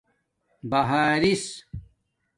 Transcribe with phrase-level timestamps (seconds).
[0.69, 1.47] بہارس